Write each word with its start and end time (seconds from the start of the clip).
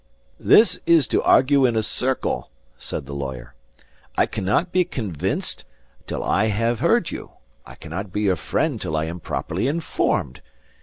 "This 0.39 0.79
is 0.87 1.05
to 1.09 1.21
argue 1.21 1.63
in 1.63 1.75
a 1.75 1.83
circle," 1.83 2.49
said 2.75 3.05
the 3.05 3.13
lawyer. 3.13 3.53
"I 4.17 4.25
cannot 4.25 4.71
be 4.71 4.83
convinced 4.83 5.63
till 6.07 6.23
I 6.23 6.45
have 6.45 6.79
heard 6.79 7.11
you. 7.11 7.33
I 7.67 7.75
cannot 7.75 8.11
be 8.11 8.21
your 8.21 8.35
friend 8.35 8.81
till 8.81 8.97
I 8.97 9.05
am 9.05 9.19
properly 9.19 9.67
informed. 9.67 10.41